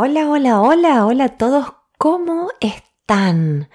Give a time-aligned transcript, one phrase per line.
[0.00, 3.68] Hola, hola, hola, hola a todos, ¿cómo están?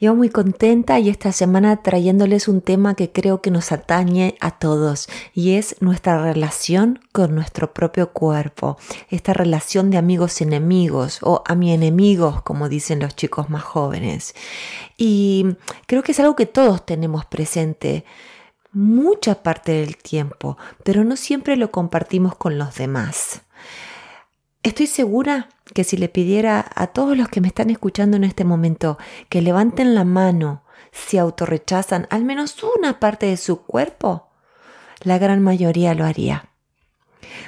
[0.00, 4.58] Yo muy contenta y esta semana trayéndoles un tema que creo que nos atañe a
[4.58, 8.78] todos y es nuestra relación con nuestro propio cuerpo,
[9.10, 14.34] esta relación de amigos enemigos o a mi enemigos, como dicen los chicos más jóvenes.
[14.96, 15.54] Y
[15.86, 18.04] creo que es algo que todos tenemos presente
[18.72, 23.42] mucha parte del tiempo, pero no siempre lo compartimos con los demás.
[24.64, 28.44] Estoy segura que si le pidiera a todos los que me están escuchando en este
[28.44, 28.96] momento
[29.28, 34.30] que levanten la mano si autorrechazan al menos una parte de su cuerpo,
[35.02, 36.48] la gran mayoría lo haría.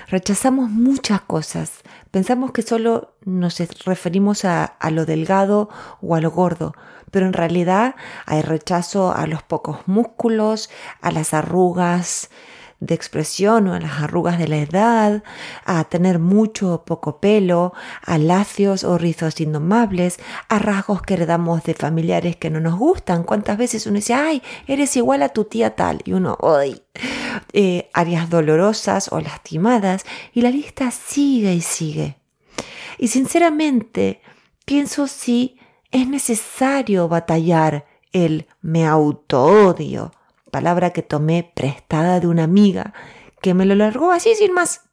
[0.08, 1.80] Rechazamos muchas cosas.
[2.10, 5.70] Pensamos que solo nos referimos a, a, lo delgado
[6.02, 6.74] o a lo gordo,
[7.10, 7.94] pero en realidad
[8.26, 10.68] hay rechazo a los pocos músculos,
[11.00, 12.28] a las arrugas,
[12.80, 15.22] de expresión o a las arrugas de la edad,
[15.64, 17.72] a tener mucho o poco pelo,
[18.02, 23.24] a lacios o rizos indomables, a rasgos que heredamos de familiares que no nos gustan.
[23.24, 26.02] ¿Cuántas veces uno dice, ay, eres igual a tu tía tal?
[26.04, 26.82] Y uno, ay,
[27.52, 32.16] eh, áreas dolorosas o lastimadas, y la lista sigue y sigue.
[32.98, 34.20] Y sinceramente,
[34.64, 35.58] pienso si
[35.90, 40.12] es necesario batallar el me auto-odio
[40.56, 42.94] palabra que tomé prestada de una amiga
[43.42, 44.88] que me lo largó así sin más.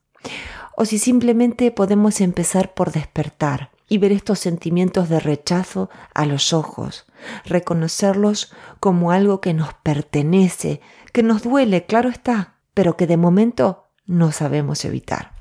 [0.75, 6.52] O si simplemente podemos empezar por despertar y ver estos sentimientos de rechazo a los
[6.52, 7.05] ojos,
[7.45, 10.81] reconocerlos como algo que nos pertenece,
[11.14, 15.31] que nos duele, claro está, pero que de momento no sabemos evitar.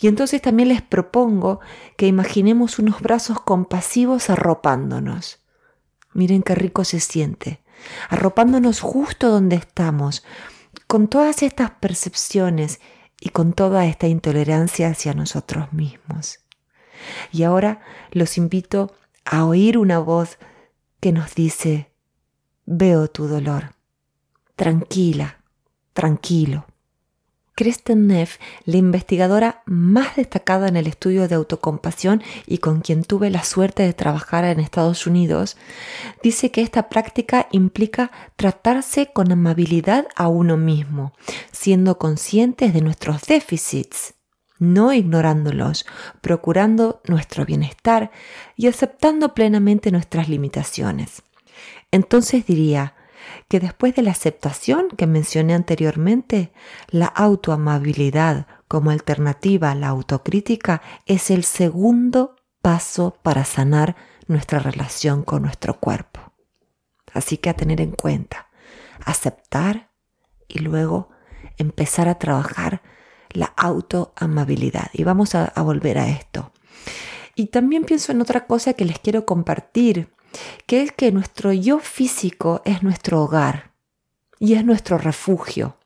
[0.00, 1.60] Y entonces también les propongo
[1.96, 5.38] que imaginemos unos brazos compasivos arropándonos.
[6.14, 7.63] Miren qué rico se siente
[8.08, 10.24] arropándonos justo donde estamos,
[10.86, 12.80] con todas estas percepciones
[13.20, 16.40] y con toda esta intolerancia hacia nosotros mismos.
[17.32, 18.94] Y ahora los invito
[19.24, 20.38] a oír una voz
[21.00, 21.90] que nos dice,
[22.66, 23.74] veo tu dolor,
[24.56, 25.42] tranquila,
[25.92, 26.66] tranquilo.
[27.56, 33.30] Kristen Neff, la investigadora más destacada en el estudio de autocompasión y con quien tuve
[33.30, 35.56] la suerte de trabajar en Estados Unidos,
[36.22, 41.12] dice que esta práctica implica tratarse con amabilidad a uno mismo,
[41.52, 44.14] siendo conscientes de nuestros déficits,
[44.58, 45.86] no ignorándolos,
[46.20, 48.10] procurando nuestro bienestar
[48.56, 51.22] y aceptando plenamente nuestras limitaciones.
[51.92, 52.94] Entonces diría,
[53.48, 56.52] que después de la aceptación que mencioné anteriormente,
[56.88, 63.96] la autoamabilidad como alternativa a la autocrítica es el segundo paso para sanar
[64.26, 66.20] nuestra relación con nuestro cuerpo.
[67.12, 68.48] Así que a tener en cuenta,
[69.04, 69.90] aceptar
[70.48, 71.10] y luego
[71.58, 72.82] empezar a trabajar
[73.30, 74.90] la autoamabilidad.
[74.92, 76.52] Y vamos a, a volver a esto.
[77.34, 80.13] Y también pienso en otra cosa que les quiero compartir
[80.66, 83.72] que es que nuestro yo físico es nuestro hogar
[84.38, 85.78] y es nuestro refugio.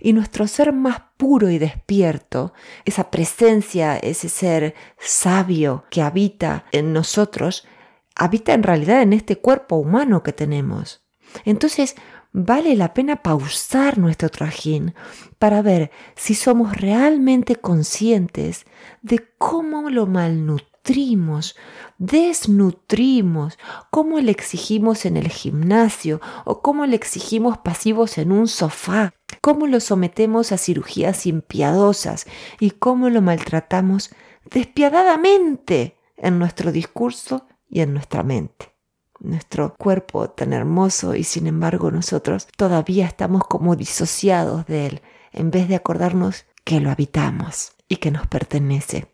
[0.00, 2.52] Y nuestro ser más puro y despierto,
[2.84, 7.66] esa presencia, ese ser sabio que habita en nosotros,
[8.14, 11.04] habita en realidad en este cuerpo humano que tenemos.
[11.44, 11.96] Entonces,
[12.32, 14.94] vale la pena pausar nuestro trajín
[15.40, 18.66] para ver si somos realmente conscientes
[19.02, 21.56] de cómo lo malnutrimos nutrimos,
[21.96, 23.58] desnutrimos,
[23.90, 29.66] cómo le exigimos en el gimnasio o cómo le exigimos pasivos en un sofá, cómo
[29.66, 32.26] lo sometemos a cirugías impiadosas
[32.60, 34.10] y cómo lo maltratamos
[34.50, 38.74] despiadadamente en nuestro discurso y en nuestra mente.
[39.20, 45.02] Nuestro cuerpo tan hermoso y sin embargo nosotros todavía estamos como disociados de él
[45.32, 49.13] en vez de acordarnos que lo habitamos y que nos pertenece.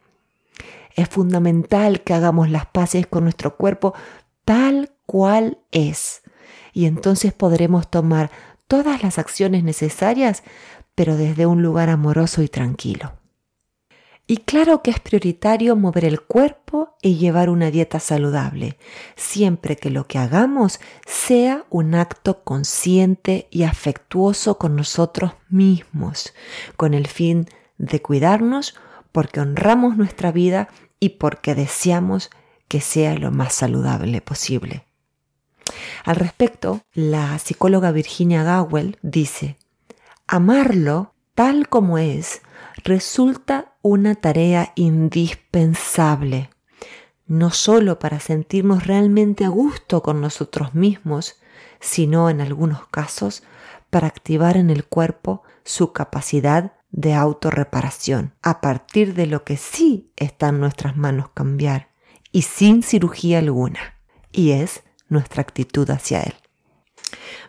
[0.94, 3.94] Es fundamental que hagamos las paces con nuestro cuerpo
[4.44, 6.22] tal cual es.
[6.72, 8.30] Y entonces podremos tomar
[8.66, 10.42] todas las acciones necesarias,
[10.94, 13.12] pero desde un lugar amoroso y tranquilo.
[14.30, 18.78] Y claro que es prioritario mover el cuerpo y llevar una dieta saludable,
[19.16, 26.32] siempre que lo que hagamos sea un acto consciente y afectuoso con nosotros mismos,
[26.76, 27.48] con el fin
[27.78, 28.76] de cuidarnos
[29.12, 30.68] porque honramos nuestra vida
[30.98, 32.30] y porque deseamos
[32.68, 34.84] que sea lo más saludable posible.
[36.04, 39.56] Al respecto, la psicóloga Virginia Gowell dice,
[40.26, 42.42] amarlo tal como es
[42.84, 46.50] resulta una tarea indispensable,
[47.26, 51.36] no solo para sentirnos realmente a gusto con nosotros mismos,
[51.80, 53.42] sino en algunos casos
[53.90, 60.10] para activar en el cuerpo su capacidad de autorreparación, a partir de lo que sí
[60.16, 61.90] está en nuestras manos cambiar
[62.32, 63.98] y sin cirugía alguna,
[64.32, 66.34] y es nuestra actitud hacia él.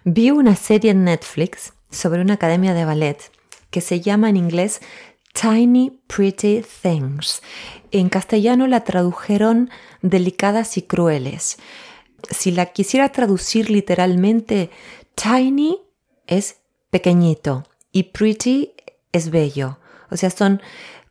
[0.04, 3.32] Vi una serie en Netflix sobre una academia de ballet
[3.70, 4.82] que se llama en inglés
[5.34, 7.42] Tiny Pretty Things.
[7.92, 9.70] En castellano la tradujeron
[10.02, 11.58] delicadas y crueles.
[12.30, 14.70] Si la quisiera traducir literalmente,
[15.16, 15.80] tiny
[16.28, 16.58] es
[16.90, 18.74] pequeñito y pretty
[19.12, 19.80] es bello.
[20.10, 20.62] O sea, son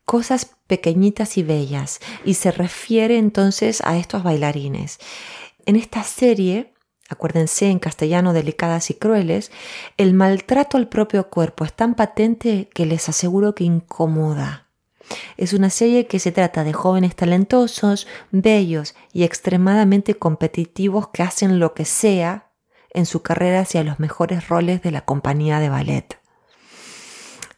[0.05, 4.99] cosas pequeñitas y bellas y se refiere entonces a estos bailarines.
[5.67, 6.75] En esta serie,
[7.08, 9.50] acuérdense en castellano delicadas y crueles,
[9.97, 14.67] el maltrato al propio cuerpo es tan patente que les aseguro que incomoda.
[15.37, 21.58] Es una serie que se trata de jóvenes talentosos, bellos y extremadamente competitivos que hacen
[21.58, 22.53] lo que sea
[22.93, 26.19] en su carrera hacia los mejores roles de la compañía de ballet.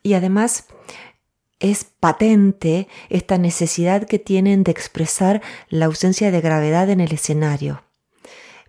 [0.02, 0.66] Y además
[1.60, 7.84] es patente esta necesidad que tienen de expresar la ausencia de gravedad en el escenario.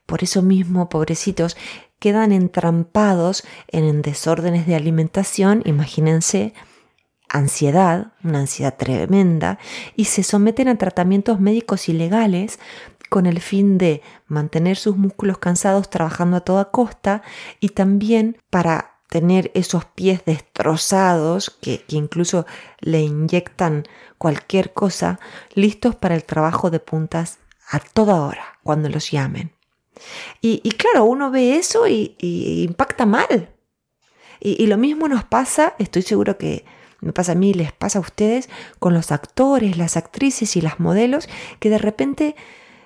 [0.06, 1.58] Por eso mismo, pobrecitos,
[1.98, 6.54] quedan entrampados en desórdenes de alimentación, imagínense,
[7.30, 9.58] ansiedad, una ansiedad tremenda,
[9.96, 12.60] y se someten a tratamientos médicos ilegales
[13.10, 17.24] con el fin de mantener sus músculos cansados trabajando a toda costa
[17.60, 22.48] y también para tener esos pies destrozados que, incluso
[22.80, 23.84] le inyectan
[24.18, 25.20] cualquier cosa,
[25.54, 27.38] listos para el trabajo de puntas
[27.70, 29.52] a toda hora, cuando los llamen.
[30.42, 32.16] Y, claro, uno ve eso y,
[32.68, 33.54] impacta mal.
[34.40, 36.66] Y, lo mismo nos pasa, estoy seguro que
[37.00, 38.50] me pasa a mí, les pasa a ustedes,
[38.80, 42.36] con los actores, las actrices y las modelos, que de repente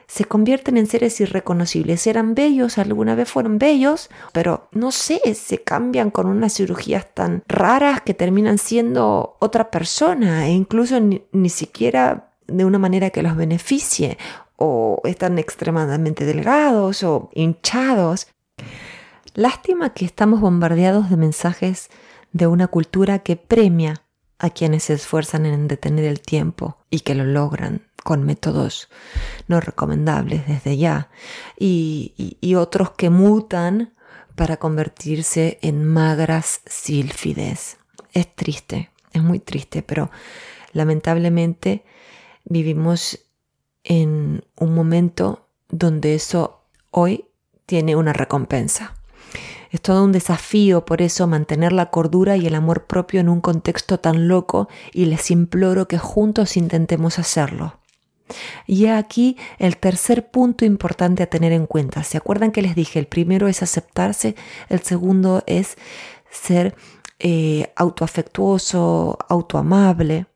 [0.07, 2.07] se convierten en seres irreconocibles.
[2.07, 7.43] Eran bellos, alguna vez fueron bellos, pero no sé, se cambian con unas cirugías tan
[7.47, 13.21] raras que terminan siendo otra persona e incluso ni, ni siquiera de una manera que
[13.21, 14.17] los beneficie
[14.55, 18.27] o están extremadamente delgados o hinchados.
[19.33, 21.89] Lástima que estamos bombardeados de mensajes
[22.31, 24.06] de una cultura que premia
[24.39, 28.87] a quienes se esfuerzan en detener el tiempo y que lo logran con métodos
[29.47, 31.09] no recomendables desde ya,
[31.59, 33.93] y, otros que mutan
[34.35, 37.77] para convertirse en magras sílfides.
[38.13, 40.09] Es triste, es muy triste, pero
[40.71, 41.83] lamentablemente
[42.45, 43.19] vivimos
[43.83, 47.25] en un momento donde eso hoy
[47.65, 48.96] tiene una recompensa.
[49.71, 53.41] Es todo un desafío por eso mantener la cordura y el amor propio en un
[53.41, 57.79] contexto tan loco y les imploro que juntos intentemos hacerlo.
[58.65, 62.03] Y aquí el tercer punto importante a tener en cuenta.
[62.03, 62.99] ¿Se acuerdan que les dije?
[62.99, 64.35] El primero es aceptarse,
[64.69, 65.77] el segundo es
[66.29, 66.75] ser
[67.19, 70.27] eh, autoafectuoso, autoamable.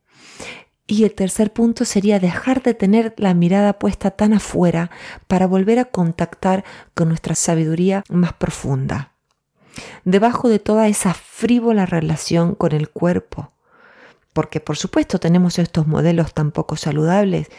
[0.88, 4.92] Y el tercer punto sería dejar de tener la mirada puesta tan afuera
[5.28, 9.11] para volver a contactar con nuestra sabiduría más profunda.
[10.04, 13.52] Debajo de toda esa frívola relación con el cuerpo,
[14.34, 17.50] porque por supuesto tenemos estos modelos tan poco saludables,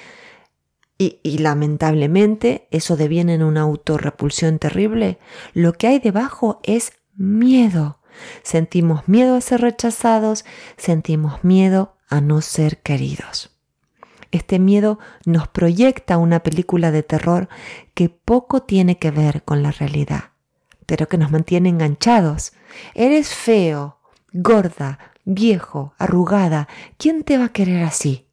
[0.98, 5.18] y, lamentablemente eso deviene en una autorrepulsión terrible,
[5.52, 7.98] lo que hay debajo es miedo.
[8.42, 10.44] Sentimos miedo a ser rechazados,
[10.76, 13.50] sentimos miedo a no ser queridos.
[14.30, 17.48] Este miedo nos proyecta una película de terror
[17.94, 20.31] que poco tiene que ver con la realidad,
[20.86, 22.52] pero que nos mantiene enganchados.
[22.94, 23.98] Eres feo,
[24.32, 26.68] gorda, viejo, arrugada.
[26.98, 28.26] ¿Quién te va a querer así?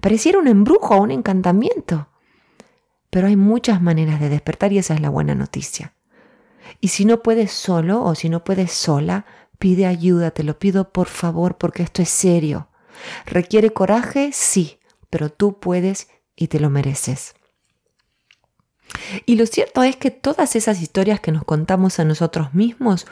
[0.00, 2.08] Pareciera un embrujo o un encantamiento.
[3.10, 5.94] Pero hay muchas maneras de despertar y esa es la buena noticia.
[6.80, 9.26] Y si no puedes solo o si no puedes sola,
[9.58, 12.68] pide ayuda, te lo pido por favor porque esto es serio.
[13.26, 14.30] ¿Requiere coraje?
[14.32, 14.78] Sí,
[15.10, 17.34] pero tú puedes y te lo mereces.
[19.26, 23.06] Y lo cierto es que todas esas historias que nos contamos a nosotros mismos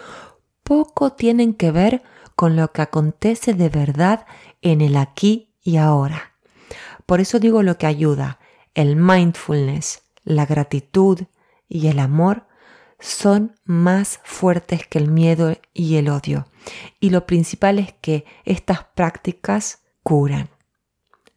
[0.63, 2.03] poco tienen que ver
[2.37, 4.27] con lo que acontece de verdad
[4.63, 6.33] en el aquí y ahora.
[7.07, 8.39] Por eso digo lo que ayuda.
[8.75, 11.21] El mindfulness, la gratitud
[11.69, 12.47] y el amor
[13.01, 16.47] son más fuertes que el miedo y el odio.
[17.01, 20.51] Y lo principal es que estas prácticas curan.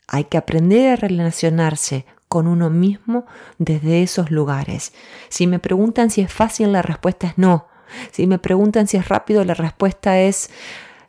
[0.08, 3.28] Hay que aprender a relacionarse con uno mismo
[3.60, 4.92] desde esos lugares.
[5.30, 7.68] Si me preguntan si es fácil, la respuesta es no.
[8.12, 10.50] Si me preguntan si es rápido, la respuesta es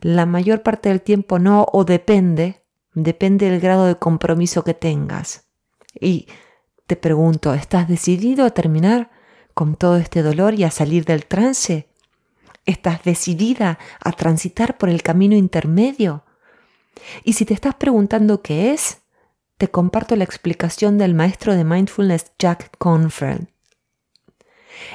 [0.02, 2.60] la mayor parte del tiempo no o depende,
[2.92, 5.48] Depende del grado de compromiso que tengas.
[5.98, 6.28] Y
[6.86, 9.10] te pregunto, ¿estás decidido a terminar
[9.54, 11.88] con todo este dolor y a salir del trance?
[12.66, 16.24] ¿Estás decidida a transitar por el camino intermedio
[17.24, 18.98] Y si te estás preguntando qué es,
[19.56, 23.49] te comparto la explicación del maestro de mindfulness Jack Confer.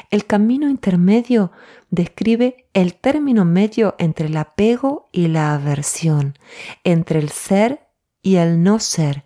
[0.09, 1.51] El camino intermedio
[1.89, 6.37] describe el término medio entre el apego y la aversión,
[6.83, 7.87] entre el ser
[8.21, 9.23] y el no ser,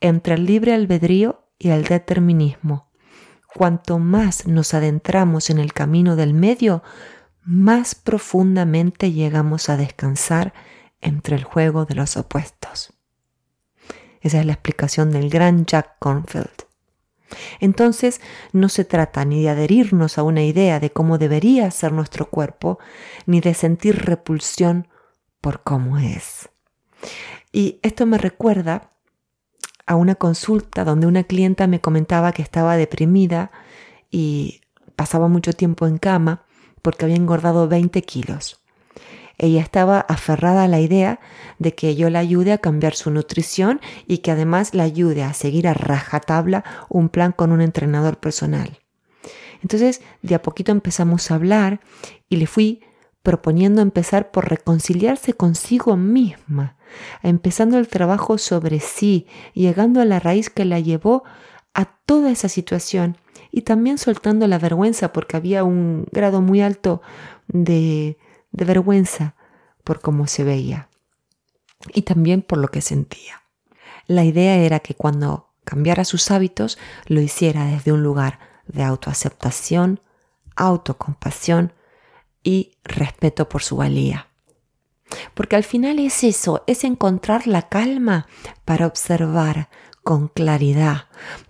[0.00, 2.90] entre el libre albedrío y el determinismo.
[3.52, 6.82] Cuanto más nos adentramos en el camino del medio,
[7.42, 10.52] más profundamente llegamos a descansar
[11.00, 12.95] entre el juego de los opuestos.
[14.26, 16.66] Esa es la explicación del gran Jack Cornfield.
[17.60, 18.20] Entonces
[18.52, 22.80] no se trata ni de adherirnos a una idea de cómo debería ser nuestro cuerpo,
[23.26, 24.88] ni de sentir repulsión
[25.40, 26.48] por cómo es.
[27.52, 28.90] Y esto me recuerda
[29.86, 33.52] a una consulta donde una clienta me comentaba que estaba deprimida
[34.10, 34.62] y
[34.96, 36.42] pasaba mucho tiempo en cama
[36.82, 38.65] porque había engordado 20 kilos.
[39.38, 41.20] Ella estaba aferrada a la idea
[41.58, 45.34] de que yo la ayude a cambiar su nutrición y que además la ayude a
[45.34, 48.78] seguir a rajatabla un plan con un entrenador personal.
[49.62, 51.80] Entonces, de a poquito empezamos a hablar
[52.28, 52.82] y le fui
[53.22, 56.76] proponiendo empezar por reconciliarse consigo misma,
[57.22, 61.24] empezando el trabajo sobre sí, llegando a la raíz que la llevó
[61.74, 63.16] a toda esa situación
[63.50, 67.02] y también soltando la vergüenza porque había un grado muy alto
[67.48, 68.16] de
[68.56, 69.34] de vergüenza
[69.84, 70.88] por cómo se veía
[71.92, 73.42] y también por lo que sentía.
[74.06, 80.00] La idea era que cuando cambiara sus hábitos lo hiciera desde un lugar de autoaceptación,
[80.56, 81.72] autocompasión
[82.42, 84.28] y respeto por su valía.
[85.34, 88.26] Porque al final es eso, es encontrar la calma
[88.64, 89.68] para observar
[90.02, 91.06] con claridad,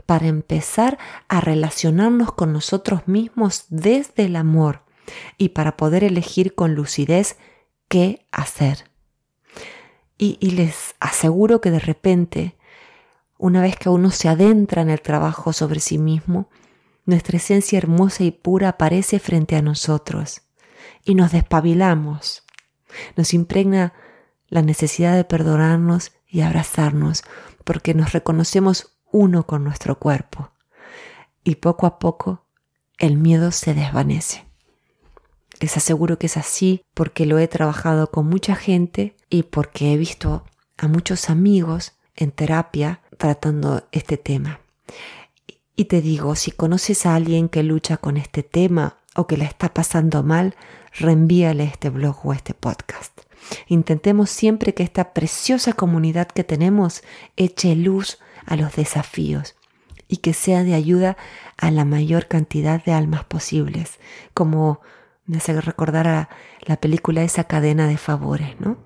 [0.07, 0.99] para empezar
[1.29, 4.86] a relacionarnos con nosotros mismos desde el amor
[5.39, 7.37] y para poder elegir con lucidez
[7.89, 8.91] qué hacer.
[10.19, 12.57] Y, les aseguro que de repente,
[13.39, 16.49] una vez que uno se adentra en el trabajo sobre sí mismo,
[17.05, 20.43] nuestra esencia hermosa y pura aparece frente a nosotros
[21.05, 22.45] y nos despabilamos.
[23.15, 23.93] Nos impregna
[24.49, 27.23] la necesidad de perdonarnos y abrazarnos
[27.65, 30.51] porque nos reconocemos uno con nuestro cuerpo.
[31.45, 32.47] Y poco a poco
[32.99, 34.47] el miedo se desvanece.
[35.61, 39.97] Les aseguro que es así porque lo he trabajado con mucha gente y porque he
[39.97, 40.45] visto
[40.77, 44.61] a muchos amigos en terapia tratando este tema.
[45.75, 49.45] Y te digo, si conoces a alguien que lucha con este tema o que la
[49.45, 50.55] está pasando mal,
[50.93, 53.21] reenvíale este blog o este podcast.
[53.69, 57.03] Intentemos siempre que esta preciosa comunidad que tenemos
[57.37, 59.55] eche luz a los desafíos
[60.09, 61.17] y que sea de ayuda
[61.57, 63.99] a la mayor cantidad de almas posibles,
[64.35, 64.81] como
[65.27, 66.29] me hace recordar a
[66.63, 68.79] la película Esa cadena de favores, ¿no?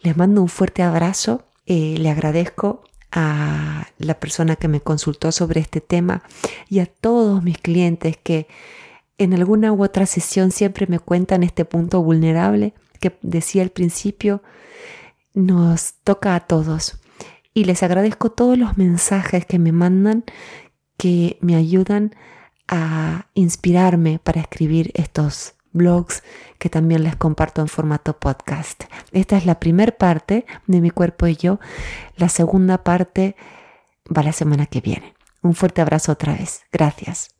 [0.00, 5.60] Les mando un fuerte abrazo, eh, le agradezco a la persona que me consultó sobre
[5.60, 6.22] este tema
[6.68, 8.46] y a todos mis clientes que
[9.16, 14.42] en alguna u otra sesión siempre me cuentan este punto vulnerable que decía al principio,
[15.34, 16.98] nos toca a todos.
[17.54, 20.24] Y les agradezco todos los mensajes que me mandan
[20.96, 22.14] que me ayudan
[22.68, 26.22] a inspirarme para escribir estos blogs
[26.58, 28.84] que también les comparto en formato podcast.
[29.12, 31.60] Esta es la primera parte de mi cuerpo y yo.
[32.16, 33.36] La segunda parte
[34.14, 35.14] va la semana que viene.
[35.42, 36.62] Un fuerte abrazo otra vez.
[36.72, 37.37] Gracias.